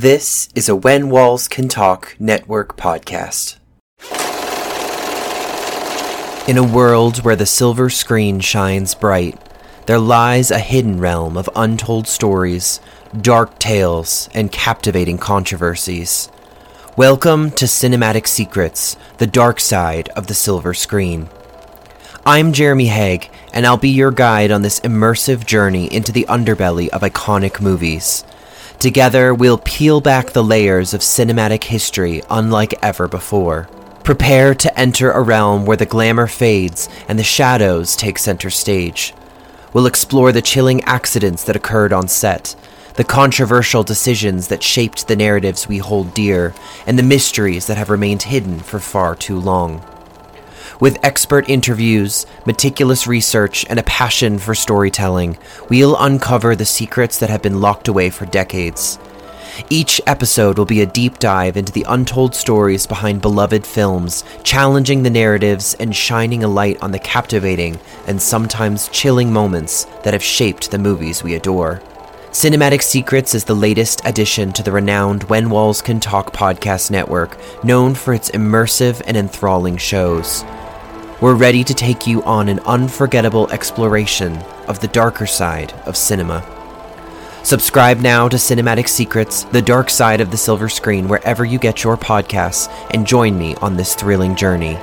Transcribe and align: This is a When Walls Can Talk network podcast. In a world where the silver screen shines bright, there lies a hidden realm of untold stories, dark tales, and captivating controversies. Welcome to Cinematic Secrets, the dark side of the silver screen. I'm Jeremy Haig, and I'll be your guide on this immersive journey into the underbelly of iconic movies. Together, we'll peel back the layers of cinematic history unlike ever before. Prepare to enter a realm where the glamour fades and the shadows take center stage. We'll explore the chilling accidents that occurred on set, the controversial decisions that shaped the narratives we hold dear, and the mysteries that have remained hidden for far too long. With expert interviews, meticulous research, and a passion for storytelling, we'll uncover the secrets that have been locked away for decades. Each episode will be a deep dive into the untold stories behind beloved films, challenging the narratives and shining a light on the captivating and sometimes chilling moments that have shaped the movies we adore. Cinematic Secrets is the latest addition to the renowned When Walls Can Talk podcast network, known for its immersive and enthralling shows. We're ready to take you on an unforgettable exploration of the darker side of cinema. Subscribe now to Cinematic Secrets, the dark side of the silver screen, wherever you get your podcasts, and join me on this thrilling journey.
This 0.00 0.48
is 0.54 0.68
a 0.68 0.76
When 0.76 1.10
Walls 1.10 1.48
Can 1.48 1.66
Talk 1.66 2.14
network 2.20 2.76
podcast. 2.76 3.56
In 6.48 6.56
a 6.56 6.62
world 6.62 7.24
where 7.24 7.34
the 7.34 7.44
silver 7.44 7.90
screen 7.90 8.38
shines 8.38 8.94
bright, 8.94 9.36
there 9.86 9.98
lies 9.98 10.52
a 10.52 10.60
hidden 10.60 11.00
realm 11.00 11.36
of 11.36 11.50
untold 11.56 12.06
stories, 12.06 12.78
dark 13.20 13.58
tales, 13.58 14.28
and 14.34 14.52
captivating 14.52 15.18
controversies. 15.18 16.30
Welcome 16.96 17.50
to 17.50 17.64
Cinematic 17.64 18.28
Secrets, 18.28 18.96
the 19.16 19.26
dark 19.26 19.58
side 19.58 20.10
of 20.10 20.28
the 20.28 20.34
silver 20.34 20.74
screen. 20.74 21.28
I'm 22.24 22.52
Jeremy 22.52 22.86
Haig, 22.86 23.32
and 23.52 23.66
I'll 23.66 23.76
be 23.76 23.88
your 23.88 24.12
guide 24.12 24.52
on 24.52 24.62
this 24.62 24.78
immersive 24.78 25.44
journey 25.44 25.92
into 25.92 26.12
the 26.12 26.26
underbelly 26.28 26.88
of 26.90 27.00
iconic 27.00 27.60
movies. 27.60 28.22
Together, 28.78 29.34
we'll 29.34 29.58
peel 29.58 30.00
back 30.00 30.30
the 30.30 30.44
layers 30.44 30.94
of 30.94 31.00
cinematic 31.00 31.64
history 31.64 32.22
unlike 32.30 32.74
ever 32.82 33.08
before. 33.08 33.68
Prepare 34.04 34.54
to 34.54 34.78
enter 34.78 35.10
a 35.10 35.22
realm 35.22 35.66
where 35.66 35.76
the 35.76 35.84
glamour 35.84 36.26
fades 36.26 36.88
and 37.08 37.18
the 37.18 37.24
shadows 37.24 37.96
take 37.96 38.18
center 38.18 38.50
stage. 38.50 39.12
We'll 39.72 39.86
explore 39.86 40.32
the 40.32 40.40
chilling 40.40 40.82
accidents 40.84 41.44
that 41.44 41.56
occurred 41.56 41.92
on 41.92 42.08
set, 42.08 42.54
the 42.94 43.04
controversial 43.04 43.82
decisions 43.82 44.48
that 44.48 44.62
shaped 44.62 45.08
the 45.08 45.16
narratives 45.16 45.68
we 45.68 45.78
hold 45.78 46.14
dear, 46.14 46.54
and 46.86 46.98
the 46.98 47.02
mysteries 47.02 47.66
that 47.66 47.76
have 47.76 47.90
remained 47.90 48.22
hidden 48.22 48.60
for 48.60 48.80
far 48.80 49.14
too 49.14 49.38
long. 49.38 49.84
With 50.80 51.04
expert 51.04 51.50
interviews, 51.50 52.24
meticulous 52.46 53.08
research, 53.08 53.66
and 53.68 53.80
a 53.80 53.82
passion 53.82 54.38
for 54.38 54.54
storytelling, 54.54 55.36
we'll 55.68 55.96
uncover 55.96 56.54
the 56.54 56.64
secrets 56.64 57.18
that 57.18 57.30
have 57.30 57.42
been 57.42 57.60
locked 57.60 57.88
away 57.88 58.10
for 58.10 58.26
decades. 58.26 58.96
Each 59.70 60.00
episode 60.06 60.56
will 60.56 60.66
be 60.66 60.82
a 60.82 60.86
deep 60.86 61.18
dive 61.18 61.56
into 61.56 61.72
the 61.72 61.84
untold 61.88 62.32
stories 62.32 62.86
behind 62.86 63.22
beloved 63.22 63.66
films, 63.66 64.22
challenging 64.44 65.02
the 65.02 65.10
narratives 65.10 65.74
and 65.80 65.96
shining 65.96 66.44
a 66.44 66.48
light 66.48 66.80
on 66.80 66.92
the 66.92 67.00
captivating 67.00 67.80
and 68.06 68.22
sometimes 68.22 68.88
chilling 68.90 69.32
moments 69.32 69.84
that 70.04 70.12
have 70.12 70.22
shaped 70.22 70.70
the 70.70 70.78
movies 70.78 71.24
we 71.24 71.34
adore. 71.34 71.82
Cinematic 72.30 72.82
Secrets 72.82 73.34
is 73.34 73.42
the 73.42 73.54
latest 73.54 74.00
addition 74.04 74.52
to 74.52 74.62
the 74.62 74.70
renowned 74.70 75.24
When 75.24 75.50
Walls 75.50 75.82
Can 75.82 75.98
Talk 75.98 76.32
podcast 76.32 76.88
network, 76.88 77.36
known 77.64 77.96
for 77.96 78.14
its 78.14 78.30
immersive 78.30 79.02
and 79.06 79.16
enthralling 79.16 79.76
shows. 79.76 80.44
We're 81.20 81.34
ready 81.34 81.64
to 81.64 81.74
take 81.74 82.06
you 82.06 82.22
on 82.22 82.48
an 82.48 82.60
unforgettable 82.60 83.50
exploration 83.50 84.36
of 84.68 84.78
the 84.78 84.86
darker 84.86 85.26
side 85.26 85.72
of 85.84 85.96
cinema. 85.96 86.44
Subscribe 87.42 87.98
now 87.98 88.28
to 88.28 88.36
Cinematic 88.36 88.88
Secrets, 88.88 89.42
the 89.42 89.60
dark 89.60 89.90
side 89.90 90.20
of 90.20 90.30
the 90.30 90.36
silver 90.36 90.68
screen, 90.68 91.08
wherever 91.08 91.44
you 91.44 91.58
get 91.58 91.82
your 91.82 91.96
podcasts, 91.96 92.72
and 92.92 93.04
join 93.04 93.36
me 93.36 93.56
on 93.56 93.76
this 93.76 93.96
thrilling 93.96 94.36
journey. 94.36 94.78